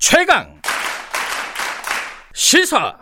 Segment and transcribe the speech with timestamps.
[0.00, 0.46] 최강
[2.32, 2.96] 시사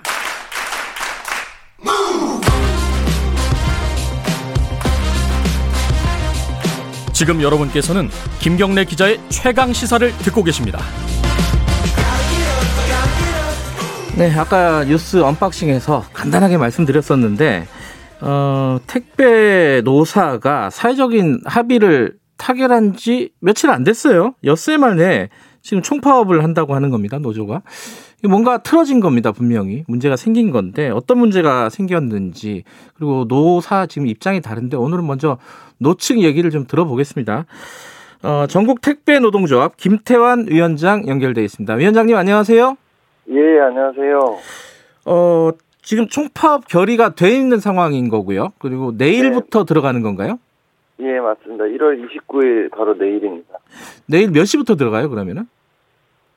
[7.12, 8.08] 지금 여러분께서는
[8.40, 10.80] 김경래 기자의 최강 시사를 듣고 계십니다.
[14.16, 17.68] 네, 아까 뉴스 언박싱에서 간단하게 말씀드렸었는데
[18.22, 24.34] 어, 택배 노사가 사회적인 합의를 타결한 지 며칠 안 됐어요.
[24.42, 25.28] 엿새 만에
[25.68, 27.18] 지금 총파업을 한다고 하는 겁니다.
[27.18, 27.60] 노조가.
[28.26, 29.32] 뭔가 틀어진 겁니다.
[29.32, 29.84] 분명히.
[29.86, 32.64] 문제가 생긴 건데 어떤 문제가 생겼는지
[32.96, 35.36] 그리고 노사 지금 입장이 다른데 오늘은 먼저
[35.76, 37.44] 노측 얘기를 좀 들어보겠습니다.
[38.22, 41.74] 어, 전국 택배 노동조합 김태환 위원장 연결돼 있습니다.
[41.74, 42.74] 위원장님 안녕하세요.
[43.28, 44.38] 예, 안녕하세요.
[45.04, 45.50] 어,
[45.82, 48.54] 지금 총파업 결의가 돼 있는 상황인 거고요.
[48.58, 49.64] 그리고 내일부터 네.
[49.66, 50.38] 들어가는 건가요?
[51.00, 51.64] 예, 맞습니다.
[51.64, 53.58] 1월 29일 바로 내일입니다.
[54.06, 55.44] 내일 몇 시부터 들어가요, 그러면은?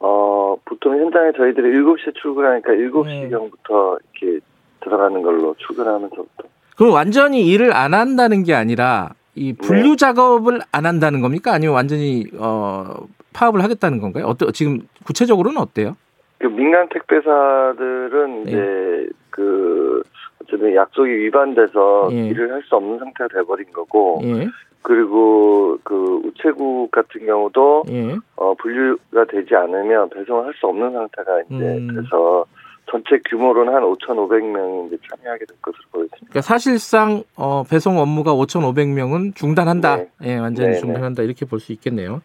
[0.04, 4.10] 어, 보통 현장에 저희들이 7시에 출근하니까 7시경부터 네.
[4.22, 4.40] 이렇게
[4.84, 6.44] 들어가는 걸로 출근하면서부터.
[6.76, 9.96] 그럼 완전히 일을 안 한다는 게 아니라 이 분류 네.
[9.98, 11.54] 작업을 안 한다는 겁니까?
[11.54, 14.26] 아니면 완전히 어 파업을 하겠다는 건가요?
[14.26, 15.96] 어때 지금 구체적으로는 어때요?
[16.40, 18.50] 그 민간 택배사들은 네.
[18.52, 20.02] 이제 그
[20.42, 22.28] 어쨌든 약속이 위반돼서 예.
[22.28, 24.48] 일을 할 수 없는 상태가 돼버린 거고 예.
[24.84, 28.16] 그리고 그 우체국 같은 경우도 예.
[28.36, 31.88] 어 분류가 되지 않으면 배송을 할 수 없는 상태가 이제 음.
[31.96, 32.46] 돼서
[32.90, 36.18] 전체 규모로는 한 5,500명이 이제 참여하게 될 것으로 보입니다.
[36.18, 39.96] 그러니까 사실상 어, 배송 업무가 5,500명은 중단한다.
[39.98, 40.10] 네.
[40.24, 40.80] 예, 완전히 네, 네.
[40.82, 42.22] 중단한다 이렇게 볼 수 있겠네요.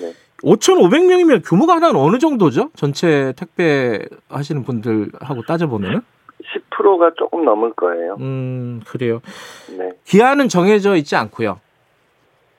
[0.00, 0.12] 네.
[0.42, 2.70] 5,500명이면 규모가 하나는 어느 정도죠?
[2.74, 6.00] 전체 택배 하시는 분들하고 따져보면은?
[6.72, 8.16] 10%가 조금 넘을 거예요.
[8.20, 9.20] 음, 그래요.
[9.78, 9.90] 네.
[10.04, 11.60] 기한은 정해져 있지 않고요.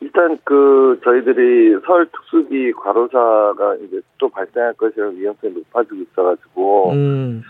[0.02, 7.44] 일단 그 저희들이 서울 특수기 과로사가 이제 또 발생할 것이라는 위험성이 높아지고 있어가지고 음.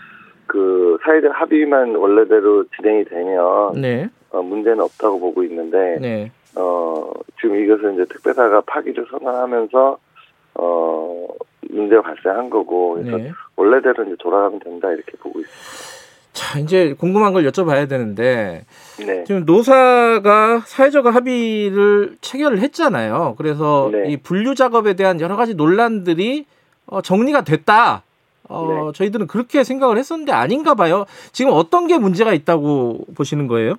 [0.46, 4.10] 그 사회적 합의만 원래대로 진행이 되면 네.
[4.30, 6.30] 어, 문제는 없다고 보고 있는데 네.
[6.54, 7.10] 어
[7.40, 9.98] 지금 이것은 이제 특배사가 파기를 선언하면서
[10.54, 11.26] 어
[11.70, 13.30] 문제가 발생한 거고 그래서 네.
[13.56, 16.01] 원래대로 이제 돌아가면 된다 이렇게 보고 있습니다.
[16.32, 18.64] 자, 이제 궁금한 걸 여쭤봐야 되는데
[19.06, 19.24] 네.
[19.24, 23.34] 지금 노사가 사회적 합의를 체결을 했잖아요.
[23.36, 24.04] 그래서 네.
[24.08, 26.46] 이 분류 작업에 대한 여러 가지 논란들이
[26.86, 28.02] 어, 정리가 됐다.
[28.48, 28.92] 어, 네.
[28.94, 31.04] 저희들은 그렇게 생각을 했었는데 아닌가 봐요.
[31.32, 33.74] 지금 어떤 게 문제가 있다고 보시는 거예요?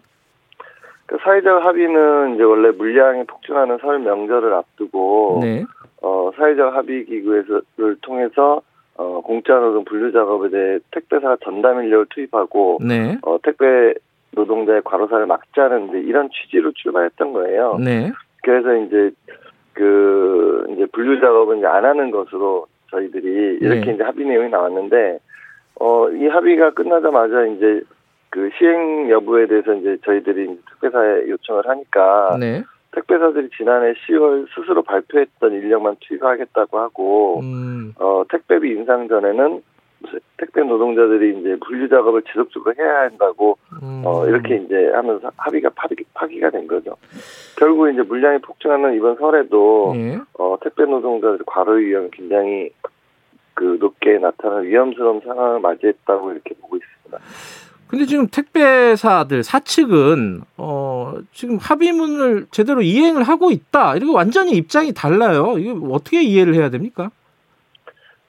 [1.07, 5.63] 그 사회적 합의는 이제 원래 물량이 폭증하는 설 명절을 앞두고 네.
[6.01, 8.61] 어, 사회적 합의 기구를 통해서
[8.95, 13.17] 어, 공짜 노동 분류 작업에 대해 택배사 전담 인력을 투입하고 네.
[13.23, 13.93] 어, 택배
[14.31, 17.77] 노동자의 과로사를 막자는 이제 이런 취지로 출발했던 거예요.
[17.79, 18.11] 네.
[18.43, 19.11] 그래서 이제
[19.73, 23.93] 그 이제 분류 작업은 이제 안 하는 것으로 저희들이 이렇게 네.
[23.93, 25.19] 이제 합의 내용이 나왔는데
[25.79, 27.81] 어, 이 합의가 끝나자마자 이제
[28.29, 32.63] 그 시행 여부에 대해서 이제 저희들이 이제 특배사에 요청을 하니까 네.
[32.93, 37.93] 택배사들이 지난해 10월 스스로 발표했던 인력만 투입하겠다고 하고 음.
[37.97, 39.61] 어 택배비 인상 전에는
[40.37, 44.03] 택배 노동자들이 이제 분류 작업을 지속적으로 해야 한다고 음.
[44.05, 46.95] 어 이렇게 이제 하면서 합의가 파기, 파기가 된 거죠.
[47.57, 50.19] 결국 이제 물량이 폭증하는 이번 설에도 예.
[50.37, 52.71] 어 택배 노동자들 과로 위험이 굉장히
[53.53, 57.19] 그 높게 나타나는 위험스러운 상황을 맞이했다고 이렇게 보고 있습니다.
[57.93, 63.95] 근데 지금 택배사들 사측은 어 지금 합의문을 제대로 이행을 하고 있다.
[63.95, 65.59] 이렇게 완전히 입장이 달라요.
[65.59, 67.11] 이게 어떻게 이해를 해야 됩니까?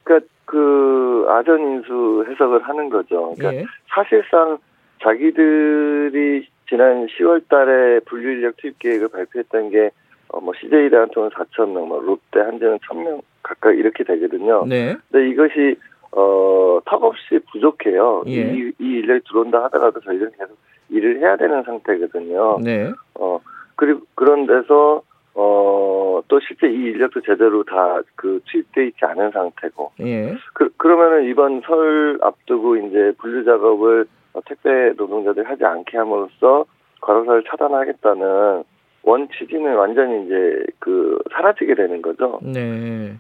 [0.03, 3.35] 그러니까 그 아전 인수 해석을 하는 거죠.
[3.39, 3.65] 그러니까 예.
[3.89, 4.59] 사실상
[5.03, 9.91] 자기들이 지난 10월 달에 분류 인력 투입 계획을 발표했던 게
[10.29, 14.67] 어, 뭐 CJ 대한통운 4천 명, 뭐 롯데 한전은 1,000명 가까이 이렇게 되거든요.
[14.67, 14.95] 네.
[15.11, 15.77] 근데 이것이
[16.17, 18.23] 어, 턱없이 부족해요.
[18.27, 18.33] 예.
[18.55, 20.57] 이, 이 인력이 들어온다 하더라도 저희들은 계속
[20.91, 22.59] 일을 해야 되는 상태거든요.
[22.63, 22.93] 네.
[23.15, 23.41] 어,
[23.77, 25.03] 그리고 그런 데서
[25.35, 29.93] 어, 또 실제 이 인력도 제대로 다 그 투입돼 있지 않은 상태고.
[30.01, 30.34] 예.
[30.55, 34.07] 그, 그러면은 이번 설 앞두고 이제 분류 작업을
[34.47, 36.65] 택배 노동자들이 하지 않게 함으로써
[37.01, 38.65] 과로사를 차단하겠다는
[39.04, 42.41] 원 취지는 완전히 이제 그 사라지게 되는 거죠.
[42.42, 43.15] 네.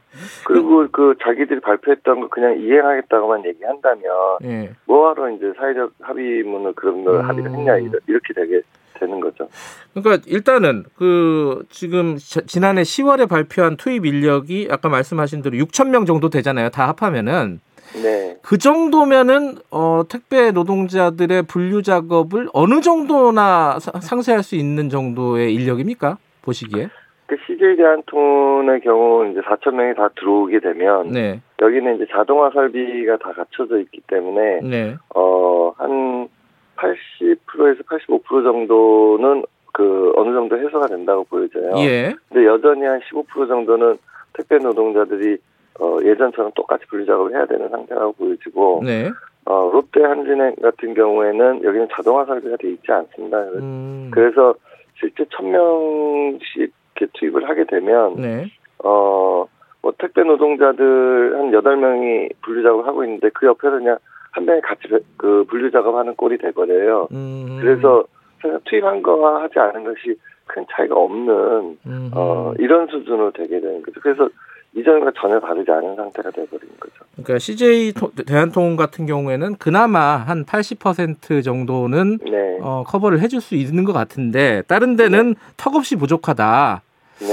[0.46, 4.02] 그리고 그 자기들이 발표했던 거 그냥 이행하겠다고만 얘기한다면
[4.40, 4.70] 네.
[4.86, 7.28] 뭐하러 이제 사회적 합의문을 그런 걸 음.
[7.28, 8.62] 합의를 했냐 이렇게 되게
[8.98, 9.48] 되는 거죠.
[9.92, 16.30] 그러니까 일단은 그 지금 지난해 10월에 발표한 투입 인력이 아까 말씀하신 대로 6천 명 정도
[16.30, 16.70] 되잖아요.
[16.70, 17.60] 다 합하면은.
[18.02, 18.36] 네.
[18.42, 26.18] 그 정도면은 어, 택배 노동자들의 분류 작업을 어느 정도나 상세할 수 있는 정도의 인력입니까?
[26.42, 26.88] 보시기에?
[27.26, 31.40] 그 CJ 대한통운의 경우 이제 4천 명이 다 들어오게 되면 네.
[31.60, 34.96] 여기는 이제 자동화 설비가 다 갖춰져 있기 때문에 네.
[35.14, 36.28] 어한
[36.76, 41.72] 80%에서 85% 정도는 그 어느 정도 해소가 된다고 보여져요.
[41.78, 42.14] 예.
[42.28, 43.96] 근데 여전히 한 15% 정도는
[44.34, 45.38] 택배 노동자들이
[45.80, 49.10] 어 예전처럼 똑같이 분류 작업을 해야 되는 상태라고 보여지고 네.
[49.46, 53.38] 어 롯데 한진행 같은 경우에는 여기는 자동화 설비가 돼 있지 않습니다.
[53.38, 54.10] 음.
[54.12, 54.54] 그래서
[54.98, 58.46] 실제 1000명씩 이렇게 투입을 하게 되면 네.
[58.82, 59.46] 어
[59.84, 63.98] 뭐 택배 노동자들 한 8명이 분류 작업을 하고 있는데 그 옆에서 그냥
[64.30, 64.88] 한 명이 같이
[65.18, 67.08] 그 분류 작업하는 꼴이 돼버려요.
[67.12, 67.58] 음.
[67.60, 68.04] 그래서
[68.64, 72.10] 투입한 거와 하지 않은 것이 큰 차이가 없는 음.
[72.14, 74.00] 어 이런 수준으로 되게 되는 거죠.
[74.00, 74.26] 그래서
[74.76, 76.94] 이전과 전혀 다르지 않은 상태가 돼버린 거죠.
[77.12, 77.92] 그러니까 CJ
[78.26, 82.58] 대한통운 같은 경우에는 그나마 한 80% 정도는 네.
[82.60, 85.40] 어, 커버를 해줄 수 있는 것 같은데 다른 데는 네.
[85.56, 86.82] 턱없이 부족하다.
[87.20, 87.26] 네.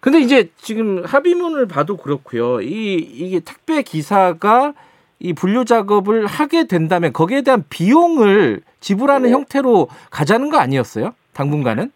[0.00, 2.62] 근데 이제 지금 합의문을 봐도 그렇고요.
[2.62, 4.72] 이 이게 택배 기사가
[5.18, 9.32] 이 분류 작업을 하게 된다면 거기에 대한 비용을 지불하는 네.
[9.32, 11.14] 형태로 가자는 거 아니었어요?
[11.34, 11.90] 당분간은?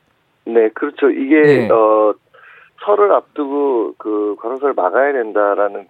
[0.46, 1.08] 네, 그렇죠.
[1.08, 1.68] 이게 네.
[1.70, 2.14] 어
[2.84, 5.86] 설을 앞두고 그 과로사를 막아야 된다라는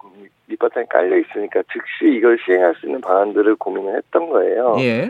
[0.47, 4.75] 밑바탕이 깔려 있으니까 즉시 이걸 시행할 수 있는 방안들을 고민을 했던 거예요.
[4.79, 5.09] 예.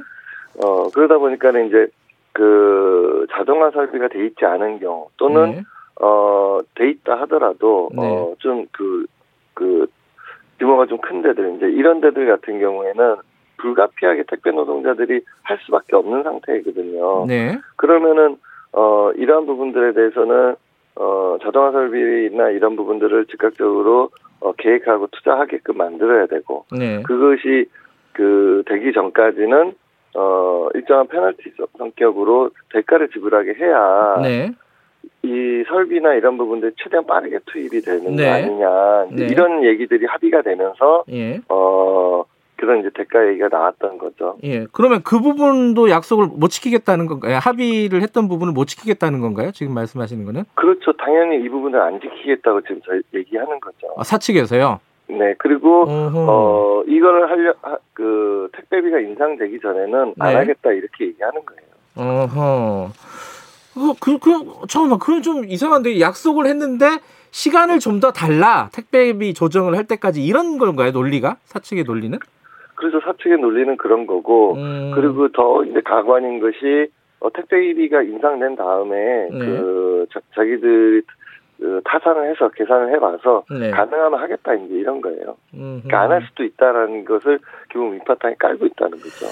[0.64, 1.88] 어 그러다 보니까는 이제
[2.32, 5.64] 그 자동화 설비가 돼 있지 않은 경우 또는 네.
[5.96, 8.02] 어돼 있다 하더라도 네.
[8.02, 9.06] 어좀 그그
[9.54, 9.88] 그
[10.60, 13.16] 규모가 좀 큰 데들 이제 이런 데들 같은 경우에는
[13.58, 17.26] 불가피하게 택배 노동자들이 할 수밖에 없는 상태이거든요.
[17.28, 17.58] 네.
[17.76, 18.38] 그러면은
[18.72, 20.56] 어 이러한 부분들에 대해서는
[20.96, 24.10] 어 자동화 설비나 이런 부분들을 즉각적으로
[24.40, 27.02] 어, 계획하고 투자하게끔 만들어야 되고 네.
[27.04, 27.66] 그것이
[28.12, 29.74] 그 되기 전까지는
[30.16, 34.52] 어 일정한 페널티 성격으로 대가를 지불하게 해야 네.
[35.24, 38.26] 이 설비나 이런 부분들 최대한 빠르게 투입이 되는 네.
[38.26, 39.28] 거 아니냐 네.
[39.32, 41.40] 이런 얘기들이 합의가 되면서 예.
[41.50, 42.26] 어
[42.64, 44.38] 그런 이제 대가 얘기가 나왔던 거죠.
[44.44, 44.66] 예.
[44.72, 47.38] 그러면 그 부분도 약속을 못 지키겠다는 건가요?
[47.42, 49.52] 합의를 했던 부분을 못 지키겠다는 건가요?
[49.52, 50.46] 지금 말씀하시는 거는?
[50.56, 50.94] 그렇죠.
[50.94, 53.94] 당연히 이 부분을 안 지키겠다고 지금 저희 얘기하는 거죠.
[53.98, 54.80] 아, 사측에서요?
[55.10, 55.36] 네.
[55.40, 56.26] 그리고 어허.
[56.30, 57.54] 어 이거를 하려
[57.94, 60.36] 그 택배비가 인상되기 전에는 안 네.
[60.36, 62.22] 하겠다 이렇게 얘기하는 거예요.
[62.24, 62.92] 어허.
[63.74, 67.00] 그, 그, 그, 잠깐만, 그건 좀 이상한데, 약속을 했는데,
[67.32, 68.70] 시간을 좀 더 달라.
[68.72, 71.38] 택배비 조정을 할 때까지 이런 건가요, 논리가?
[71.46, 72.20] 사측의 논리는?
[72.84, 74.92] 그래서 사측의 논리는 그런 거고, 음.
[74.94, 76.88] 그리고 더 이제 가관인 것이,
[77.22, 79.40] 어, 택배비가 인상된 다음에, 네.
[79.40, 81.02] 그, 자, 자기들이
[81.60, 83.72] 그 타산을 해서 계산을 해봐서, 네.
[83.72, 85.38] 가능하면 하겠다, 이제 이런 거예요.
[85.52, 87.40] 그러니까 안 할 수도 있다라는 것을
[87.72, 89.28] 기본 밑바탕에 깔고 있다는 거죠.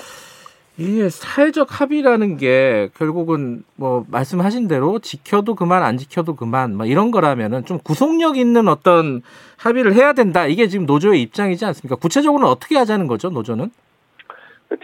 [0.78, 7.12] 이게 사회적 합의라는 게 결국은 뭐 말씀하신 대로 지켜도 그만 안 지켜도 그만 뭐 이런
[7.12, 9.22] 거라면은 좀 구속력 있는 어떤
[9.60, 10.48] 합의를 해야 된다.
[10.48, 11.98] 이게 지금 노조의 입장이지 않습니까?
[11.98, 13.70] 구체적으로는 어떻게 하자는 거죠, 노조는?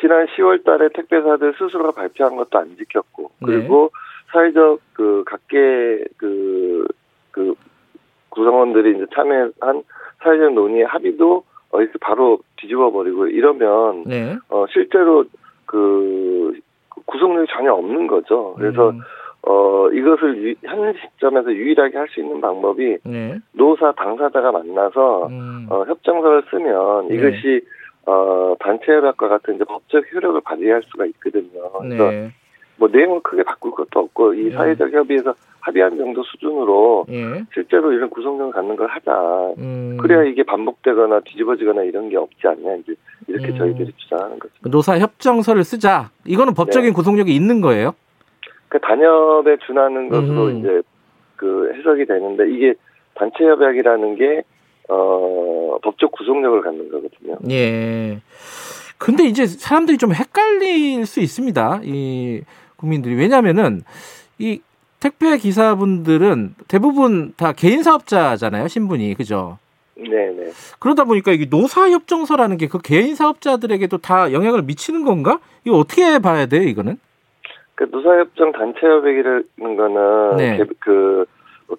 [0.02, 4.00] 지난 10월 달에 택배사들 스스로가 발표한 것도 안 지켰고 그리고 네.
[4.34, 6.86] 사회적 그 각계 그,
[7.32, 7.56] 그
[8.30, 9.84] 구성원들이 이제 참여한
[10.22, 14.38] 사회적 논의의 합의도 어디서 바로 뒤집어 버리고 이러면 네.
[14.50, 15.26] 어 실제로
[15.68, 16.54] 그
[17.06, 18.56] 구속력이 전혀 없는 거죠.
[18.58, 19.02] 그래서 음.
[19.44, 23.38] 어 이것을 유, 현 시점에서 유일하게 할 수 있는 방법이 네.
[23.54, 25.68] 노사 당사자가 만나서 음.
[25.70, 27.16] 어, 협정서를 쓰면 네.
[27.16, 27.62] 이것이
[28.08, 31.70] 어 단체 협약과 같은 이제 법적 효력을 발휘할 수가 있거든요.
[31.80, 32.32] 그래서 네.
[32.78, 34.52] 뭐 내용을 크게 바꿀 것도 없고 이 네.
[34.52, 37.44] 사회적 협의에서 합의한 정도 수준으로 예.
[37.54, 39.54] 실제로 이런 구성력을 갖는 걸 하자.
[39.58, 39.98] 음.
[40.00, 42.94] 그래야 이게 반복되거나 뒤집어지거나 이런 게 없지 않냐 이제
[43.28, 43.58] 이렇게 음.
[43.58, 44.54] 저희들이 주장하는 거죠.
[44.62, 46.12] 노사 협정서를 쓰자.
[46.26, 46.94] 이거는 법적인 네.
[46.94, 47.94] 구속력이 있는 거예요?
[48.70, 50.60] 그 단협에 준하는 것으로 음.
[50.60, 50.82] 이제
[51.36, 52.74] 그 해석이 되는데 이게
[53.16, 54.44] 단체 협약이라는 게
[54.90, 57.38] 어, 법적 구속력을 갖는 거거든요.
[57.50, 58.22] 예.
[58.98, 61.82] 근데 이제 사람들이 좀 헷갈릴 수 있습니다.
[61.84, 62.42] 이
[62.78, 63.82] 국민들이 왜냐면은
[64.40, 64.62] 이
[65.00, 69.14] 택배 기사분들은 대부분 다 개인 사업자잖아요, 신분이.
[69.16, 69.58] 그죠?
[69.96, 70.52] 네네.
[70.80, 75.40] 그러다 보니까 이게 노사협정서라는 게 그 개인 사업자들에게도 다 영향을 미치는 건가?
[75.66, 76.98] 이거 어떻게 봐야 돼요, 이거는?
[77.76, 80.60] 그 노사협정 단체협약이라는 거는 네.
[80.80, 81.26] 그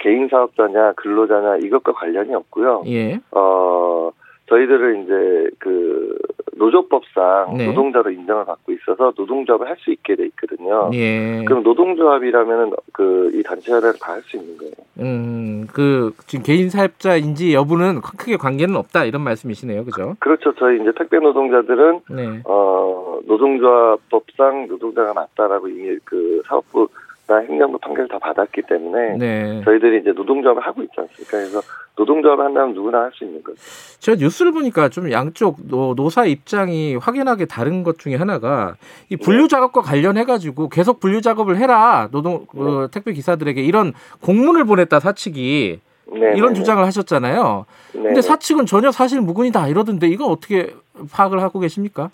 [0.01, 2.85] 개인 사업자냐 근로자냐 이것과 관련이 없고요.
[2.87, 3.21] 예.
[3.33, 4.11] 어
[4.49, 6.17] 저희들은 이제 그
[6.57, 7.67] 노조법상 네.
[7.67, 10.91] 노동자로 인정을 받고 있어서 노동조합을 할 수 있게 돼 있거든요.
[10.93, 11.45] 예.
[11.47, 14.73] 그럼 노동조합이라면은 그 이 단체를 다 할 수 있는 거예요.
[15.01, 20.17] 음, 그 지금 개인 사업자인지 여부는 크게 관계는 없다 이런 말씀이시네요, 그죠?
[20.19, 20.53] 그렇죠.
[20.57, 22.41] 저희 이제 택배 노동자들은 네.
[22.45, 26.89] 어 노동조합법상 노동자가 맞다라고 이미 그 사업부
[27.37, 29.63] 행정부 판결을 다 받았기 때문에 네.
[29.65, 31.31] 저희들이 이제 노동조합을 하고 있지 않습니까?
[31.39, 31.61] 그래서
[31.97, 33.59] 노동조합을 한다면 누구나 할 수 있는 거죠.
[33.99, 38.77] 제가 뉴스를 보니까 좀 양쪽 노, 노사 입장이 확연하게 다른 것 중에 하나가
[39.11, 39.49] 이 분류 네.
[39.49, 42.65] 작업과 관련해 가지고 계속 분류 작업을 해라 노동 그 네.
[42.65, 43.93] 그 택배 기사들에게 이런
[44.23, 45.81] 공문을 보냈다 사측이
[46.11, 47.67] 네, 이런 주장을 하셨잖아요.
[47.95, 48.03] 네.
[48.03, 50.75] 근데 사측은 전혀 사실 무근이다 이러던데 이건 어떻게
[51.13, 52.11] 파악을 하고 계십니까?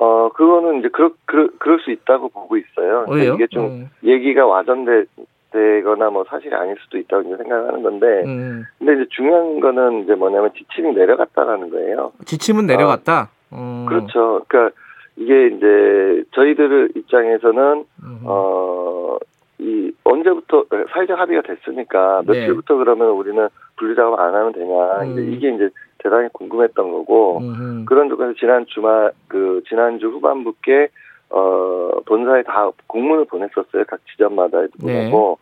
[0.00, 3.04] 어, 그거는 이제 그럴, 그럴, 그럴 수 있다고 보고 있어요.
[3.10, 3.34] 왜요?
[3.34, 3.90] 이게 좀 음.
[4.02, 5.04] 얘기가 와전되,
[5.52, 8.64] 되거나 뭐 사실이 아닐 수도 있다고 이제 생각하는 건데, 음.
[8.78, 12.12] 근데 이제 중요한 거는 이제 뭐냐면 지침이 내려갔다라는 거예요.
[12.24, 13.28] 지침은 내려갔다?
[13.50, 13.86] 어, 음.
[13.86, 14.42] 그렇죠.
[14.48, 14.74] 그러니까
[15.16, 18.20] 이게 이제 저희들 입장에서는, 음.
[18.24, 19.18] 어,
[19.58, 20.64] 이 언제부터
[20.94, 22.40] 사회적 합의가 됐으니까 네.
[22.40, 22.78] 며칠부터 네.
[22.78, 25.12] 그러면 우리는 분류 작업 안 하면 되냐 음.
[25.12, 25.68] 이제 이게 이제
[26.02, 27.84] 대단히 궁금했던 거고 음흠.
[27.86, 30.88] 그런 쪽에서 지난 주말 그 지난주 후반부께
[31.30, 35.08] 어 본사에 다 공문을 보냈었어요 각 지점마다 네.
[35.08, 35.36] 이거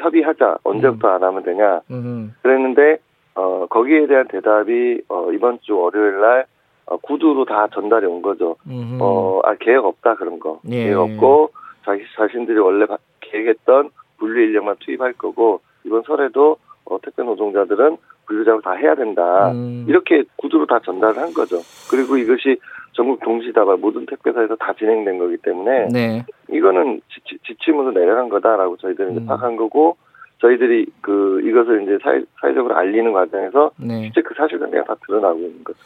[0.00, 1.12] 협의하자 언제부터 음.
[1.14, 2.30] 안 하면 되냐 음흠.
[2.42, 2.98] 그랬는데
[3.34, 6.46] 어 거기에 대한 대답이 어 이번 주 월요일 날
[6.86, 8.56] 어, 구두로 다 전달이 온 거죠.
[9.00, 10.84] 어아 계획 없다 그런 거 예.
[10.84, 11.50] 계획 없고
[11.84, 12.86] 자기 자신들이 원래
[13.20, 19.50] 계획했던 분류 인력만 투입할 거고 이번 설에도 어, 택배 노동자들은 분류 작업 다 해야 된다.
[19.52, 19.84] 음.
[19.88, 21.60] 이렇게 구두로 다 전달을 한 거죠.
[21.90, 22.58] 그리고 이것이
[22.92, 26.24] 전국 동시다발 모든 택배사에서 다 진행된 거기 때문에 네.
[26.50, 29.26] 이거는 지, 침으로 내려간 거다라고 저희들은 음.
[29.26, 29.96] 파악한 거고
[30.38, 34.02] 저희들이 그 이것을 이제 사회, 사회적으로 알리는 과정에서 네.
[34.02, 35.80] 실제 그 사실관계가 다 드러나고 있는 거죠.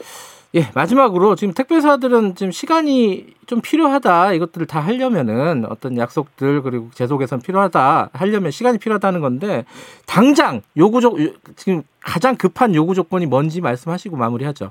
[0.55, 7.19] 예, 마지막으로 지금 택배사들은 지금 시간이 좀 필요하다 이것들을 다 하려면은 어떤 약속들 그리고 제소
[7.19, 9.65] 개선 필요하다 하려면 시간이 필요하다는 건데
[10.07, 11.17] 당장 요구적
[11.57, 14.71] 지금 가장 급한 요구 조건이 뭔지 말씀하시고 마무리하죠.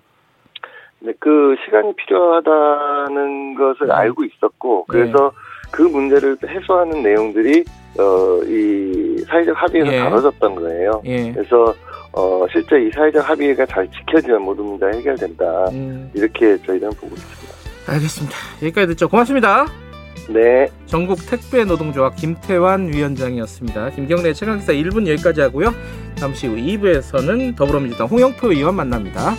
[0.99, 3.93] 네, 그 시간이 필요하다는 것을 네.
[3.93, 5.71] 알고 있었고 그래서 네.
[5.71, 7.63] 그 문제를 해소하는 내용들이
[7.99, 9.99] 어, 이 사회적 합의에서 예.
[9.99, 11.01] 다뤄졌던 거예요.
[11.05, 11.31] 예.
[11.31, 11.73] 그래서
[12.17, 15.69] 어, 실제 이 사회적 합의가 잘 지켜지면 모든 문제가 해결된다.
[15.69, 16.09] 음.
[16.15, 17.53] 이렇게 저희는 보고 있습니다.
[17.85, 18.35] 알겠습니다.
[18.63, 19.07] 여기까지 듣죠.
[19.07, 19.67] 고맙습니다.
[20.29, 20.67] 네.
[20.87, 23.91] 전국 택배 노동조합 김태환 위원장이었습니다.
[23.91, 25.73] 김경래 최강기사 1분 여기까지 하고요.
[26.15, 29.35] 잠시 후 2부에서는 더불어민주당 홍영표 의원 만납니다.